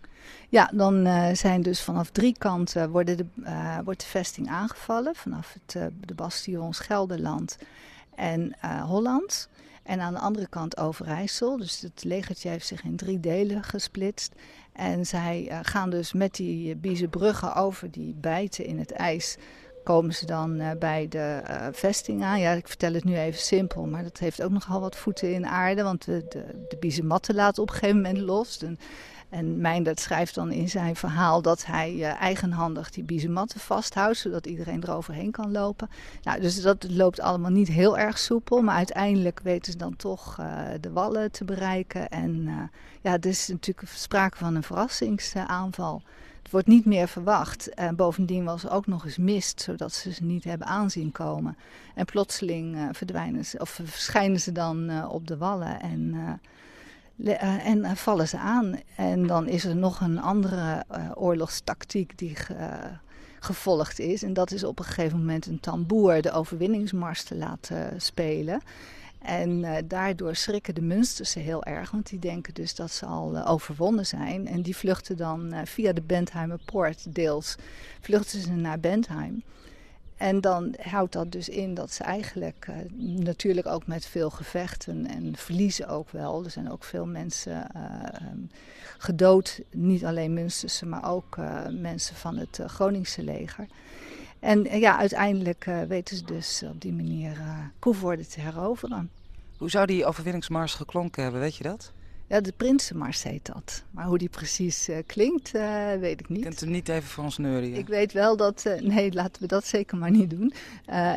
Ja, 0.49 0.71
dan 0.73 1.07
uh, 1.07 1.33
zijn 1.33 1.61
dus 1.61 1.81
vanaf 1.81 2.09
drie 2.09 2.35
kanten 2.37 2.89
worden 2.89 3.17
de, 3.17 3.25
uh, 3.37 3.77
wordt 3.83 3.99
de 3.99 4.05
vesting 4.05 4.49
aangevallen. 4.49 5.15
Vanaf 5.15 5.53
het, 5.53 5.75
uh, 5.75 5.85
de 5.99 6.13
bastions 6.13 6.79
Gelderland 6.79 7.57
en 8.15 8.55
Holland. 8.85 9.49
En 9.83 9.99
aan 9.99 10.13
de 10.13 10.19
andere 10.19 10.47
kant 10.47 10.77
Overijssel. 10.77 11.57
Dus 11.57 11.81
het 11.81 12.03
legertje 12.03 12.49
heeft 12.49 12.67
zich 12.67 12.83
in 12.83 12.95
drie 12.95 13.19
delen 13.19 13.63
gesplitst. 13.63 14.33
En 14.73 15.05
zij 15.05 15.59
gaan 15.61 15.89
dus 15.89 16.13
met 16.13 16.35
die 16.35 16.75
biezenbruggen 16.75 17.55
over 17.55 17.91
die 17.91 18.13
bijten 18.13 18.65
in 18.65 18.79
het 18.79 18.91
ijs 18.91 19.37
komen 19.83 20.13
ze 20.13 20.25
dan 20.25 20.61
uh, 20.61 20.71
bij 20.79 21.07
de 21.07 21.41
uh, 21.49 21.67
vesting 21.71 22.23
aan. 22.23 22.39
Ja, 22.39 22.51
ik 22.51 22.67
vertel 22.67 22.93
het 22.93 23.03
nu 23.03 23.17
even 23.17 23.39
simpel, 23.39 23.85
maar 23.85 24.03
dat 24.03 24.17
heeft 24.17 24.41
ook 24.41 24.51
nogal 24.51 24.79
wat 24.79 24.95
voeten 24.95 25.33
in 25.33 25.45
aarde. 25.45 25.83
Want 25.83 26.05
de, 26.05 26.25
de, 26.29 26.65
de 26.67 26.77
biezenmatten 26.77 27.35
laten 27.35 27.61
op 27.61 27.69
een 27.69 27.75
gegeven 27.75 28.01
moment 28.01 28.17
los. 28.17 28.57
En 29.31 29.61
Meindert 29.61 29.99
schrijft 29.99 30.35
dan 30.35 30.51
in 30.51 30.69
zijn 30.69 30.95
verhaal 30.95 31.41
dat 31.41 31.65
hij 31.65 31.93
uh, 31.93 32.21
eigenhandig 32.21 32.91
die 32.91 33.03
biezenmatten 33.03 33.59
vasthoudt, 33.59 34.17
zodat 34.17 34.45
iedereen 34.45 34.83
eroverheen 34.83 35.31
kan 35.31 35.51
lopen. 35.51 35.89
Nou, 36.23 36.41
dus 36.41 36.61
dat 36.61 36.85
loopt 36.89 37.19
allemaal 37.19 37.51
niet 37.51 37.67
heel 37.67 37.97
erg 37.97 38.17
soepel, 38.17 38.61
maar 38.61 38.75
uiteindelijk 38.75 39.39
weten 39.43 39.71
ze 39.71 39.77
dan 39.77 39.95
toch 39.95 40.35
de 40.81 40.91
wallen 40.91 41.31
te 41.31 41.45
bereiken. 41.45 42.09
En 42.09 42.49
ja, 43.01 43.11
het 43.11 43.25
is 43.25 43.47
natuurlijk 43.47 43.87
sprake 43.93 44.37
van 44.37 44.55
een 44.55 44.63
verrassingsaanval. 44.63 46.01
Het 46.41 46.51
wordt 46.51 46.67
niet 46.67 46.85
meer 46.85 47.07
verwacht. 47.07 47.69
En 47.69 47.95
bovendien 47.95 48.43
was 48.43 48.63
er 48.63 48.71
ook 48.71 48.87
nog 48.87 49.05
eens 49.05 49.17
mist, 49.17 49.61
zodat 49.61 49.93
ze 49.93 50.13
ze 50.13 50.23
niet 50.23 50.43
hebben 50.43 50.67
aanzien 50.67 51.11
komen. 51.11 51.57
En 51.95 52.05
plotseling 52.05 52.89
verdwijnen 52.91 53.45
ze, 53.45 53.59
of 53.59 53.79
verschijnen 53.83 54.39
ze 54.39 54.51
dan 54.51 55.07
op 55.07 55.27
de 55.27 55.37
wallen 55.37 55.79
en, 55.81 56.15
en 57.23 57.97
vallen 57.97 58.27
ze 58.27 58.37
aan. 58.37 58.79
En 58.95 59.27
dan 59.27 59.47
is 59.47 59.65
er 59.65 59.75
nog 59.75 60.01
een 60.01 60.19
andere 60.19 60.83
oorlogstactiek 61.15 62.17
die 62.17 62.37
gevolgd 63.39 63.99
is. 63.99 64.23
En 64.23 64.33
dat 64.33 64.51
is 64.51 64.63
op 64.63 64.79
een 64.79 64.85
gegeven 64.85 65.17
moment 65.17 65.45
een 65.45 65.59
tamboer 65.59 66.21
de 66.21 66.31
overwinningsmars 66.31 67.23
te 67.23 67.35
laten 67.35 68.01
spelen. 68.01 68.61
En 69.21 69.65
daardoor 69.87 70.35
schrikken 70.35 70.75
de 70.75 70.81
Münsterse 70.81 71.39
heel 71.39 71.63
erg, 71.63 71.91
want 71.91 72.09
die 72.09 72.19
denken 72.19 72.53
dus 72.53 72.75
dat 72.75 72.91
ze 72.91 73.05
al 73.05 73.45
overwonnen 73.47 74.05
zijn. 74.05 74.47
En 74.47 74.61
die 74.61 74.75
vluchten 74.75 75.17
dan 75.17 75.53
via 75.63 75.93
de 75.93 76.01
Bentheimer 76.01 76.59
Poort 76.65 77.15
deels, 77.15 77.55
vluchten 77.99 78.41
ze 78.41 78.51
naar 78.51 78.79
Bentheim. 78.79 79.43
En 80.21 80.41
dan 80.41 80.75
houdt 80.81 81.13
dat 81.13 81.31
dus 81.31 81.49
in 81.49 81.73
dat 81.73 81.91
ze 81.91 82.03
eigenlijk 82.03 82.67
natuurlijk 82.99 83.67
ook 83.67 83.87
met 83.87 84.05
veel 84.05 84.29
gevechten 84.29 85.07
en 85.07 85.35
verliezen 85.35 85.87
ook 85.87 86.09
wel. 86.09 86.43
Er 86.43 86.49
zijn 86.49 86.71
ook 86.71 86.83
veel 86.83 87.05
mensen 87.05 87.67
um, 88.31 88.49
gedood, 88.97 89.61
niet 89.71 90.05
alleen 90.05 90.33
Münsterse, 90.33 90.85
maar 90.85 91.11
ook 91.11 91.37
mensen 91.69 92.15
van 92.15 92.37
het 92.37 92.59
Groningse 92.65 93.23
leger. 93.23 93.67
En 94.39 94.79
ja, 94.79 94.97
uiteindelijk 94.97 95.65
weten 95.87 96.17
ze 96.17 96.23
dus 96.23 96.63
op 96.63 96.81
die 96.81 96.93
manier 96.93 97.37
Koevoorde 97.79 98.27
te 98.27 98.41
heroveren. 98.41 99.09
Hoe 99.57 99.69
zou 99.69 99.85
die 99.85 100.05
overwinningsmars 100.05 100.73
geklonken 100.73 101.23
hebben, 101.23 101.41
weet 101.41 101.55
je 101.55 101.63
dat? 101.63 101.91
Ja, 102.31 102.41
de 102.41 102.53
Prinsenmars 102.57 103.23
heet 103.23 103.45
dat. 103.45 103.83
Maar 103.91 104.05
hoe 104.05 104.17
die 104.17 104.29
precies 104.29 104.89
uh, 104.89 104.97
klinkt, 105.05 105.51
weet 105.99 106.19
ik 106.19 106.29
niet. 106.29 106.41
Kunt 106.41 106.59
hem 106.59 106.69
niet 106.69 106.89
even 106.89 107.09
voor 107.09 107.23
ons 107.23 107.37
neuren? 107.37 107.73
Ik 107.73 107.87
weet 107.87 108.13
wel 108.13 108.37
dat... 108.37 108.63
nee, 108.79 109.13
laten 109.13 109.41
we 109.41 109.47
dat 109.47 109.65
zeker 109.65 109.97
maar 109.97 110.11
niet 110.11 110.29
doen. 110.29 110.53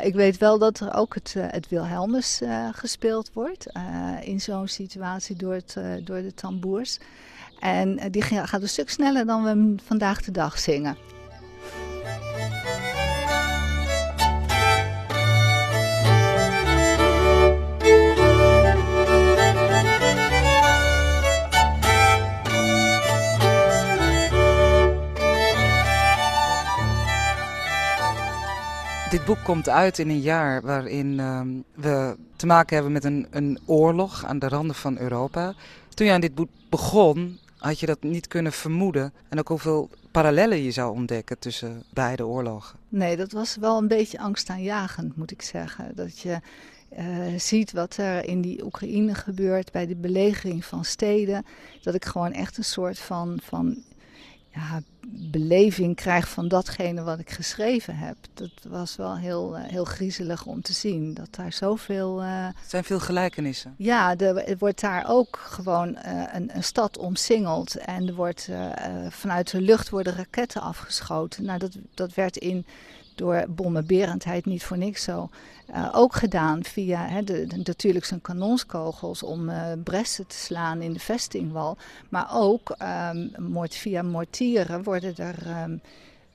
ik 0.03 0.13
weet 0.13 0.37
wel 0.37 0.57
dat 0.57 0.79
er 0.79 0.93
ook 0.93 1.13
het, 1.13 1.35
het 1.37 1.69
Wilhelmus 1.69 2.41
gespeeld 2.71 3.33
wordt. 3.33 3.65
in 4.21 4.41
zo'n 4.41 4.67
situatie 4.67 5.35
door, 5.35 5.53
het, 5.53 5.77
door 6.03 6.21
de 6.21 6.33
tamboers. 6.33 6.97
En 7.59 8.11
die 8.11 8.21
gaat 8.21 8.61
een 8.61 8.69
stuk 8.69 8.89
sneller 8.89 9.25
dan 9.25 9.43
we 9.43 9.49
hem 9.49 9.75
vandaag 9.85 10.21
de 10.21 10.31
dag 10.31 10.59
zingen. 10.59 10.97
Dit 29.15 29.25
boek 29.25 29.43
komt 29.43 29.69
uit 29.69 29.99
in 29.99 30.09
een 30.09 30.21
jaar 30.21 30.61
waarin 30.61 31.19
um, 31.19 31.63
we 31.73 32.17
te 32.35 32.45
maken 32.45 32.75
hebben 32.75 32.93
met 32.93 33.03
een, 33.03 33.27
een 33.29 33.59
oorlog 33.65 34.25
aan 34.25 34.39
de 34.39 34.47
randen 34.47 34.75
van 34.75 34.97
Europa. 34.97 35.53
Toen 35.89 36.05
je 36.05 36.13
aan 36.13 36.21
dit 36.21 36.35
boek 36.35 36.49
begon, 36.69 37.39
had 37.57 37.79
je 37.79 37.85
dat 37.85 38.03
niet 38.03 38.27
kunnen 38.27 38.51
vermoeden. 38.51 39.13
En 39.29 39.39
ook 39.39 39.47
hoeveel 39.47 39.89
parallellen 40.11 40.63
je 40.63 40.71
zou 40.71 40.95
ontdekken 40.95 41.39
tussen 41.39 41.83
beide 41.93 42.25
oorlogen. 42.25 42.79
Nee, 42.89 43.17
dat 43.17 43.31
was 43.31 43.55
wel 43.55 43.77
een 43.77 43.87
beetje 43.87 44.19
angstaanjagend, 44.19 45.17
moet 45.17 45.31
ik 45.31 45.41
zeggen. 45.41 45.95
Dat 45.95 46.19
je 46.19 46.39
uh, 46.97 47.39
ziet 47.39 47.71
wat 47.71 47.97
er 47.97 48.25
in 48.25 48.41
die 48.41 48.63
Oekraïne 48.63 49.13
gebeurt 49.13 49.71
bij 49.71 49.87
de 49.87 49.95
belegering 49.95 50.65
van 50.65 50.85
steden. 50.85 51.45
Dat 51.81 51.93
ik 51.95 52.05
gewoon 52.05 52.31
echt 52.31 52.57
een 52.57 52.63
soort 52.63 52.99
van, 52.99 53.39
van 53.43 53.77
ja, 54.53 54.81
beleving 55.11 55.95
krijg 55.95 56.29
van 56.29 56.47
datgene 56.47 57.03
wat 57.03 57.19
ik 57.19 57.29
geschreven 57.29 57.97
heb. 57.97 58.15
Dat 58.33 58.49
was 58.67 58.95
wel 58.95 59.17
heel, 59.17 59.57
uh, 59.57 59.63
heel 59.63 59.85
griezelig 59.85 60.45
om 60.45 60.61
te 60.61 60.73
zien. 60.73 61.13
Dat 61.13 61.35
daar 61.35 61.53
zoveel. 61.53 62.21
Uh, 62.21 62.45
er 62.45 62.53
zijn 62.67 62.83
veel 62.83 62.99
gelijkenissen. 62.99 63.73
Ja, 63.77 64.17
er 64.17 64.57
wordt 64.57 64.81
daar 64.81 65.05
ook 65.07 65.39
gewoon 65.43 65.89
uh, 65.89 66.23
een, 66.31 66.55
een, 66.55 66.63
stad 66.63 66.97
omsingeld. 66.97 67.75
En 67.75 68.07
er 68.07 68.15
wordt 68.15 68.49
vanuit 69.09 69.51
de 69.51 69.61
lucht 69.61 69.89
worden 69.89 70.15
raketten 70.15 70.61
afgeschoten. 70.61 71.43
Nou, 71.43 71.59
dat, 71.59 71.77
dat 71.93 72.13
werd 72.13 72.37
in 72.37 72.65
door 73.15 73.45
bommenberendheid 73.49 74.45
niet 74.45 74.63
voor 74.63 74.77
niks 74.77 75.03
zo. 75.03 75.29
Uh, 75.69 75.89
ook 75.91 76.15
gedaan 76.15 76.63
via 76.63 77.21
de, 77.21 77.47
natuurlijk 77.55 78.05
zijn 78.05 78.21
kanonskogels 78.21 79.23
om 79.23 79.49
uh, 79.49 79.71
bressen 79.83 80.27
te 80.27 80.35
slaan 80.35 80.81
in 80.81 80.93
de 80.93 80.99
vestingwal. 80.99 81.77
Maar 82.09 82.27
ook 82.33 82.75
um, 83.13 83.67
via 83.69 84.01
mortieren 84.01 84.83
worden 84.83 85.15
er 85.15 85.63
um, 85.63 85.81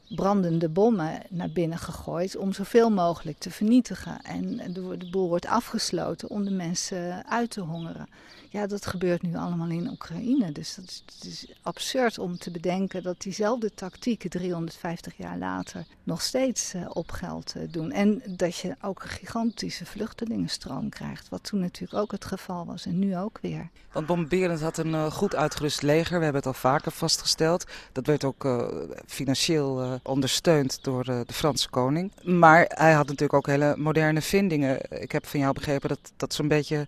brandende 0.09 0.69
bommen 0.69 1.23
naar 1.29 1.51
binnen 1.51 1.79
gegooid 1.79 2.37
om 2.37 2.53
zoveel 2.53 2.91
mogelijk 2.91 3.39
te 3.39 3.51
vernietigen. 3.51 4.23
En 4.23 4.57
de, 4.73 4.97
de 4.97 5.11
boel 5.11 5.29
wordt 5.29 5.47
afgesloten 5.47 6.31
om 6.31 6.45
de 6.45 6.51
mensen 6.51 7.27
uit 7.27 7.51
te 7.51 7.61
hongeren. 7.61 8.09
Ja, 8.53 8.67
dat 8.67 8.87
gebeurt 8.87 9.23
nu 9.23 9.37
allemaal 9.37 9.69
in 9.69 9.91
Oekraïne. 9.91 10.53
Dus 10.53 10.75
dat 10.75 10.85
is, 10.85 11.03
het 11.15 11.25
is 11.25 11.53
absurd 11.63 12.19
om 12.19 12.39
te 12.39 12.51
bedenken 12.51 13.03
dat 13.03 13.21
diezelfde 13.21 13.75
tactieken 13.75 14.31
350 14.31 15.17
jaar 15.17 15.39
later 15.39 15.87
nog 16.03 16.23
steeds 16.23 16.75
uh, 16.75 16.87
op 16.89 17.11
geld 17.11 17.55
uh, 17.57 17.63
doen. 17.71 17.93
En 17.93 18.23
dat 18.27 18.57
je 18.57 18.77
ook 18.83 19.03
een 19.03 19.09
gigantische 19.09 19.87
vluchtelingenstroom 19.87 20.89
krijgt, 20.89 21.29
wat 21.29 21.45
toen 21.45 21.61
natuurlijk 21.61 22.03
ook 22.03 22.11
het 22.11 22.25
geval 22.25 22.67
was 22.67 22.87
en 22.87 22.99
nu 22.99 23.17
ook 23.17 23.39
weer. 23.43 23.69
Want 23.93 24.07
Bomberend 24.07 24.61
had 24.61 24.79
een 24.79 24.93
uh, 24.93 25.11
goed 25.11 25.35
uitgerust 25.35 25.83
leger, 25.83 26.19
we 26.19 26.25
hebben 26.25 26.43
het 26.43 26.55
al 26.55 26.61
vaker 26.61 26.93
vastgesteld. 26.93 27.65
Dat 27.93 28.07
werd 28.07 28.25
ook 28.25 28.49
financieel 29.07 30.01
ondersteund 30.03 30.85
door 30.85 31.05
de 31.05 31.33
Franse 31.33 31.69
koning. 31.69 32.13
Maar 32.23 32.65
hij 32.75 32.93
had 32.93 33.07
natuurlijk 33.07 33.35
ook 33.35 33.47
hele 33.47 33.75
moderne 33.77 34.23
vindingen. 34.23 35.01
Ik 35.01 35.13
heb 35.13 35.27
van 35.27 35.41
jou 35.41 35.53
begrepen 35.53 35.89
dat 35.89 36.13
dat 36.17 36.35
zo'n 36.35 36.49
beetje 36.49 36.87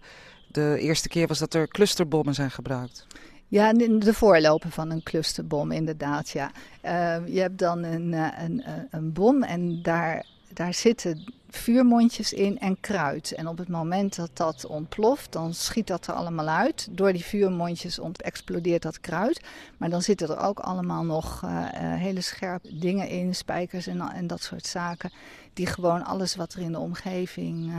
de 0.54 0.76
eerste 0.78 1.08
keer 1.08 1.26
was 1.26 1.38
dat 1.38 1.54
er 1.54 1.68
clusterbommen 1.68 2.34
zijn 2.34 2.50
gebruikt. 2.50 3.06
Ja, 3.52 3.72
de 3.72 4.14
voorloper 4.14 4.70
van 4.70 4.90
een 4.90 5.02
clusterbom, 5.02 5.72
inderdaad. 5.72 6.30
Ja. 6.30 6.50
Uh, 6.84 7.34
je 7.34 7.40
hebt 7.40 7.58
dan 7.58 7.82
een, 7.82 8.14
eh, 8.14 8.28
een, 8.44 8.62
eh, 8.62 8.72
een 8.90 9.12
bom 9.12 9.42
en 9.42 9.82
daar, 9.82 10.26
daar 10.52 10.74
zitten 10.74 11.32
vuurmondjes 11.50 12.32
in 12.32 12.58
en 12.58 12.80
kruid. 12.80 13.32
En 13.32 13.46
op 13.48 13.58
het 13.58 13.68
moment 13.68 14.16
dat 14.16 14.30
dat 14.32 14.66
ontploft, 14.66 15.32
dan 15.32 15.54
schiet 15.54 15.86
dat 15.86 16.06
er 16.06 16.14
allemaal 16.14 16.48
uit. 16.48 16.88
Door 16.90 17.12
die 17.12 17.24
vuurmondjes 17.24 18.00
explodeert 18.16 18.82
dat 18.82 19.00
kruid. 19.00 19.40
Maar 19.76 19.90
dan 19.90 20.02
zitten 20.02 20.28
er 20.28 20.38
ook 20.38 20.58
allemaal 20.58 21.04
nog 21.04 21.42
uh, 21.44 21.50
hele 21.76 22.20
scherpe 22.20 22.78
dingen 22.78 23.08
in, 23.08 23.34
spijkers 23.34 23.86
en, 23.86 24.00
en 24.00 24.26
dat 24.26 24.42
soort 24.42 24.66
zaken. 24.66 25.12
Die 25.52 25.66
gewoon 25.66 26.04
alles 26.04 26.36
wat 26.36 26.52
er 26.52 26.60
in 26.60 26.72
de 26.72 26.78
omgeving 26.78 27.72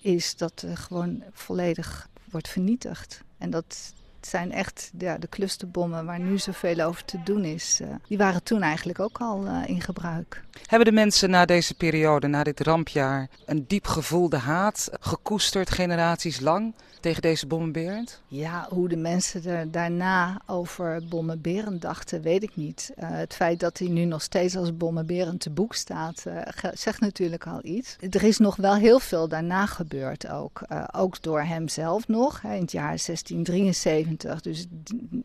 is, 0.00 0.36
dat 0.36 0.62
uh, 0.64 0.76
gewoon 0.76 1.22
volledig 1.32 2.08
wordt 2.30 2.48
vernietigd. 2.48 3.22
En 3.38 3.50
dat 3.50 3.92
zijn 4.20 4.52
echt 4.52 4.90
ja, 4.98 5.18
de 5.18 5.28
clusterbommen 5.28 6.04
waar 6.04 6.20
nu 6.20 6.38
zoveel 6.38 6.80
over 6.80 7.04
te 7.04 7.22
doen 7.24 7.44
is. 7.44 7.80
Uh, 7.82 7.88
die 8.08 8.18
waren 8.18 8.42
toen 8.42 8.62
eigenlijk 8.62 9.00
ook 9.00 9.18
al 9.18 9.46
uh, 9.46 9.62
in 9.66 9.80
gebruik. 9.80 10.44
Hebben 10.66 10.88
de 10.88 10.94
mensen 10.94 11.30
na 11.30 11.44
deze 11.44 11.74
periode, 11.74 12.26
na 12.26 12.42
dit 12.42 12.60
rampjaar, 12.60 13.28
een 13.46 13.64
diep 13.66 13.86
gevoelde 13.86 14.36
haat 14.36 14.88
gekoesterd 15.00 15.70
generaties 15.70 16.40
lang 16.40 16.74
tegen 17.00 17.22
deze 17.22 17.46
bommenberend? 17.46 18.20
Ja, 18.26 18.66
hoe 18.70 18.88
de 18.88 18.96
mensen 18.96 19.44
er 19.44 19.70
daarna 19.70 20.40
over 20.46 21.02
bommenberend 21.08 21.82
dachten, 21.82 22.22
weet 22.22 22.42
ik 22.42 22.56
niet. 22.56 22.92
Uh, 22.98 23.08
het 23.10 23.34
feit 23.34 23.60
dat 23.60 23.78
hij 23.78 23.88
nu 23.88 24.04
nog 24.04 24.22
steeds 24.22 24.56
als 24.56 24.76
bommenberend 24.76 25.40
te 25.40 25.50
boek 25.50 25.74
staat, 25.74 26.24
uh, 26.26 26.42
zegt 26.72 27.00
natuurlijk 27.00 27.46
al 27.46 27.60
iets. 27.62 27.96
Er 28.10 28.22
is 28.22 28.38
nog 28.38 28.56
wel 28.56 28.74
heel 28.74 29.00
veel 29.00 29.28
daarna 29.28 29.66
gebeurd 29.66 30.28
ook. 30.28 30.62
Uh, 30.72 30.84
ook 30.92 31.22
door 31.22 31.40
hemzelf 31.40 32.08
nog, 32.08 32.42
hè, 32.42 32.54
in 32.54 32.60
het 32.60 32.72
jaar 32.72 32.98
1673. 33.06 34.40
Dus 34.40 34.66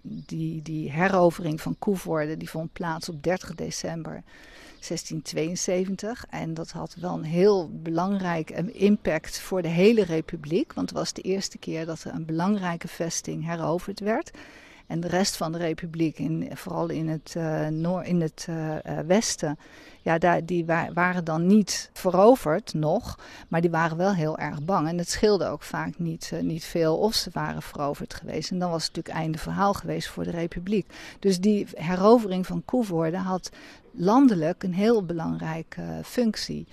die, 0.01 0.61
die 0.61 0.91
herovering 0.91 1.61
van 1.61 1.75
Koevoorde, 1.79 2.37
die 2.37 2.49
vond 2.49 2.73
plaats 2.73 3.09
op 3.09 3.23
30 3.23 3.55
december 3.55 4.23
1672. 4.87 6.25
En 6.29 6.53
dat 6.53 6.71
had 6.71 6.95
wel 6.99 7.13
een 7.13 7.23
heel 7.23 7.69
belangrijk 7.73 8.49
impact 8.71 9.39
voor 9.39 9.61
de 9.61 9.67
hele 9.67 10.03
republiek. 10.03 10.73
Want 10.73 10.89
het 10.89 10.97
was 10.97 11.13
de 11.13 11.21
eerste 11.21 11.57
keer 11.57 11.85
dat 11.85 12.03
er 12.03 12.13
een 12.13 12.25
belangrijke 12.25 12.87
vesting 12.87 13.45
heroverd 13.45 13.99
werd. 13.99 14.31
En 14.93 14.99
de 14.99 15.07
rest 15.07 15.37
van 15.37 15.51
de 15.51 15.57
republiek, 15.57 16.19
in, 16.19 16.49
vooral 16.53 16.89
in 16.89 17.07
het, 17.07 17.33
uh, 17.37 17.67
in 18.03 18.21
het 18.21 18.47
uh, 18.49 18.75
westen, 19.07 19.57
ja, 20.01 20.17
daar, 20.17 20.45
die 20.45 20.65
wa 20.65 20.93
waren 20.93 21.23
dan 21.23 21.45
niet 21.47 21.89
veroverd 21.93 22.73
nog, 22.73 23.19
maar 23.47 23.61
die 23.61 23.69
waren 23.69 23.97
wel 23.97 24.13
heel 24.13 24.37
erg 24.37 24.63
bang. 24.63 24.87
En 24.87 24.97
het 24.97 25.09
scheelde 25.09 25.45
ook 25.45 25.63
vaak 25.63 25.99
niet, 25.99 26.31
niet 26.41 26.63
veel 26.63 26.97
of 26.97 27.13
ze 27.13 27.29
waren 27.33 27.61
veroverd 27.61 28.13
geweest. 28.13 28.51
En 28.51 28.59
dan 28.59 28.69
was 28.69 28.85
het 28.85 28.95
natuurlijk 28.95 29.23
einde 29.23 29.37
verhaal 29.37 29.73
geweest 29.73 30.07
voor 30.07 30.23
de 30.23 30.31
republiek. 30.31 30.93
Dus 31.19 31.39
die 31.39 31.67
herovering 31.73 32.45
van 32.45 32.65
Koevoorde 32.65 33.17
had 33.17 33.49
landelijk 33.91 34.63
een 34.63 34.73
heel 34.73 35.05
belangrijke 35.05 35.83
functie. 36.03 36.67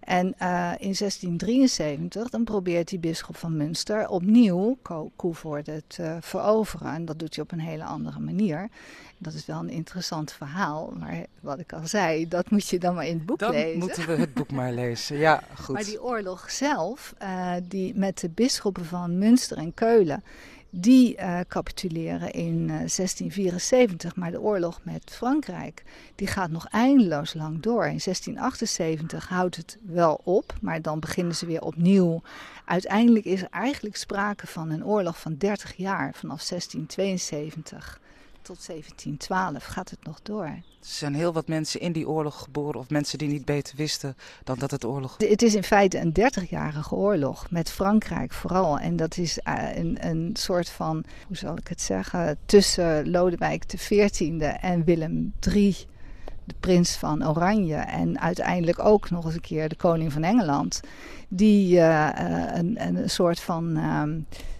En 0.00 0.26
uh, 0.26 0.72
in 0.78 0.94
1673 0.98 2.30
dan 2.30 2.44
probeert 2.44 2.88
die 2.88 2.98
bisschop 2.98 3.36
van 3.36 3.56
Münster 3.56 4.08
opnieuw 4.08 4.78
Ko 4.82 5.10
Koevoorde 5.16 5.82
te 5.86 6.16
veroveren. 6.20 6.92
En 6.92 7.04
dat 7.04 7.18
doet 7.18 7.34
hij 7.34 7.44
op 7.44 7.52
een 7.52 7.60
hele 7.60 7.84
andere 7.84 8.20
manier. 8.20 8.68
Dat 9.18 9.34
is 9.34 9.46
wel 9.46 9.58
een 9.58 9.70
interessant 9.70 10.32
verhaal. 10.32 10.92
Maar 10.98 11.24
wat 11.40 11.58
ik 11.58 11.72
al 11.72 11.86
zei, 11.86 12.28
dat 12.28 12.50
moet 12.50 12.68
je 12.68 12.78
dan 12.78 12.94
maar 12.94 13.06
in 13.06 13.14
het 13.14 13.26
boek 13.26 13.38
dan 13.38 13.50
lezen. 13.50 13.70
Dan 13.70 13.78
moeten 13.78 14.06
we 14.06 14.12
het 14.12 14.34
boek 14.34 14.50
maar 14.50 14.72
lezen, 14.72 15.16
ja 15.16 15.42
goed. 15.62 15.74
Maar 15.74 15.84
die 15.84 16.02
oorlog 16.02 16.50
zelf, 16.50 17.14
uh, 17.22 17.52
die 17.68 17.94
met 17.94 18.18
de 18.18 18.28
bisschoppen 18.28 18.84
van 18.84 19.18
Münster 19.18 19.56
en 19.56 19.74
Keulen 19.74 20.22
die 20.70 21.16
uh, 21.16 21.40
capituleren 21.48 22.30
in 22.30 22.58
uh, 22.58 22.66
1674. 22.66 24.16
Maar 24.16 24.30
de 24.30 24.40
oorlog 24.40 24.80
met 24.82 25.02
Frankrijk 25.04 25.82
die 26.14 26.26
gaat 26.26 26.50
nog 26.50 26.66
eindeloos 26.66 27.34
lang 27.34 27.62
door. 27.62 27.82
In 27.82 28.00
1678 28.04 29.28
houdt 29.28 29.56
het 29.56 29.78
wel 29.82 30.20
op, 30.24 30.54
maar 30.60 30.82
dan 30.82 31.00
beginnen 31.00 31.34
ze 31.34 31.46
weer 31.46 31.62
opnieuw. 31.62 32.22
Uiteindelijk 32.64 33.24
is 33.24 33.42
er 33.42 33.50
eigenlijk 33.50 33.96
sprake 33.96 34.46
van 34.46 34.70
een 34.70 34.84
oorlog 34.84 35.20
van 35.20 35.36
30 35.36 35.76
jaar, 35.76 36.14
vanaf 36.14 36.48
1672 36.48 38.00
tot 38.50 38.66
1712 38.66 39.64
gaat 39.64 39.90
het 39.90 40.04
nog 40.04 40.20
door. 40.22 40.44
Er 40.44 40.62
zijn 40.80 41.14
heel 41.14 41.32
wat 41.32 41.48
mensen 41.48 41.80
in 41.80 41.92
die 41.92 42.08
oorlog 42.08 42.42
geboren, 42.42 42.80
of 42.80 42.90
mensen 42.90 43.18
die 43.18 43.28
niet 43.28 43.44
beter 43.44 43.76
wisten 43.76 44.16
dan 44.44 44.58
dat 44.58 44.70
het 44.70 44.84
oorlog 44.84 45.16
was. 45.18 45.28
Het 45.28 45.42
is 45.42 45.54
in 45.54 45.62
feite 45.62 45.98
een 45.98 46.14
30-jarige 46.20 46.94
oorlog 46.94 47.50
met 47.50 47.70
Frankrijk 47.70 48.32
vooral. 48.32 48.78
En 48.78 48.96
dat 48.96 49.16
is 49.16 49.38
een, 49.74 50.06
een 50.06 50.30
soort 50.32 50.68
van, 50.68 51.04
hoe 51.26 51.36
zal 51.36 51.56
ik 51.56 51.68
het 51.68 51.80
zeggen, 51.80 52.38
tussen 52.46 53.10
Lodewijk 53.10 53.66
XIV 53.66 54.40
en 54.60 54.84
Willem 54.84 55.32
III 55.54 55.76
de 56.44 56.54
prins 56.60 56.96
van 56.96 57.28
Oranje 57.28 57.76
en 57.76 58.20
uiteindelijk 58.20 58.78
ook 58.78 59.10
nog 59.10 59.24
eens 59.24 59.34
een 59.34 59.40
keer 59.40 59.68
de 59.68 59.76
koning 59.76 60.12
van 60.12 60.22
Engeland, 60.22 60.80
die 61.28 61.76
uh, 61.76 62.08
een, 62.54 62.86
een 62.86 63.10
soort 63.10 63.40
van 63.40 63.76
uh, 63.76 64.02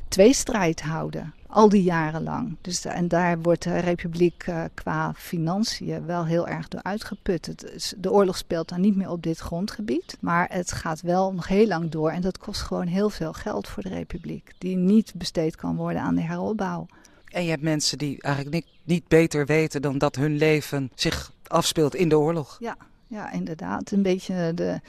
tweestrijd 0.08 0.80
houden. 0.80 1.34
Al 1.50 1.68
die 1.68 1.82
jaren 1.82 2.22
lang. 2.22 2.56
Dus, 2.60 2.84
en 2.84 3.08
daar 3.08 3.40
wordt 3.40 3.62
de 3.62 3.78
republiek 3.78 4.46
uh, 4.46 4.64
qua 4.74 5.14
financiën 5.16 6.06
wel 6.06 6.24
heel 6.24 6.48
erg 6.48 6.68
door 6.68 6.82
uitgeput. 6.82 7.46
Het, 7.46 7.94
de 7.98 8.12
oorlog 8.12 8.36
speelt 8.36 8.68
dan 8.68 8.80
niet 8.80 8.96
meer 8.96 9.10
op 9.10 9.22
dit 9.22 9.38
grondgebied. 9.38 10.16
Maar 10.20 10.48
het 10.52 10.72
gaat 10.72 11.00
wel 11.00 11.32
nog 11.32 11.48
heel 11.48 11.66
lang 11.66 11.90
door. 11.90 12.10
En 12.10 12.20
dat 12.20 12.38
kost 12.38 12.60
gewoon 12.60 12.86
heel 12.86 13.10
veel 13.10 13.32
geld 13.32 13.68
voor 13.68 13.82
de 13.82 13.88
republiek. 13.88 14.50
Die 14.58 14.76
niet 14.76 15.12
besteed 15.14 15.56
kan 15.56 15.76
worden 15.76 16.02
aan 16.02 16.14
de 16.14 16.22
heropbouw. 16.22 16.86
En 17.24 17.44
je 17.44 17.50
hebt 17.50 17.62
mensen 17.62 17.98
die 17.98 18.22
eigenlijk 18.22 18.54
niet, 18.54 18.66
niet 18.84 19.08
beter 19.08 19.46
weten 19.46 19.82
dan 19.82 19.98
dat 19.98 20.16
hun 20.16 20.36
leven 20.36 20.90
zich 20.94 21.32
afspeelt 21.46 21.94
in 21.94 22.08
de 22.08 22.18
oorlog. 22.18 22.56
Ja, 22.60 22.76
ja 23.10 23.32
inderdaad. 23.32 23.90
Een 23.90 24.02
beetje 24.02 24.54
de, 24.54 24.80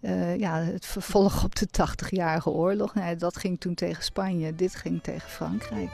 uh, 0.00 0.38
ja, 0.38 0.56
het 0.60 0.86
vervolg 0.86 1.44
op 1.44 1.56
de 1.56 1.66
80-jarige 1.66 2.50
oorlog. 2.50 2.92
Dat 3.18 3.36
ging 3.36 3.60
toen 3.60 3.74
tegen 3.74 4.02
Spanje, 4.02 4.54
dit 4.54 4.74
ging 4.74 5.02
tegen 5.02 5.30
Frankrijk. 5.30 5.90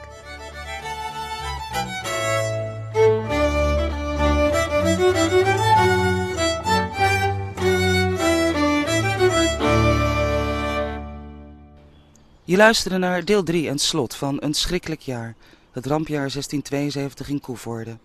Je 12.43 12.57
luisterde 12.57 12.97
naar 12.97 13.25
deel 13.25 13.43
3 13.43 13.69
en 13.69 13.77
slot 13.77 14.15
van 14.15 14.37
Een 14.39 14.53
Schrikkelijk 14.53 15.01
Jaar, 15.01 15.35
het 15.71 15.85
rampjaar 15.85 16.29
1672 16.29 17.29
in 17.29 17.39
Koevoorde. 17.39 17.97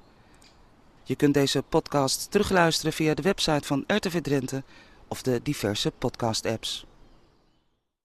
Je 1.11 1.17
kunt 1.17 1.35
deze 1.35 1.63
podcast 1.63 2.31
terugluisteren 2.31 2.93
via 2.93 3.15
de 3.15 3.23
website 3.23 3.67
van 3.67 3.85
RTV 3.87 4.21
Drenthe 4.21 4.63
of 5.09 5.23
de 5.23 5.41
diverse 5.43 5.91
podcast-apps. 5.99 6.87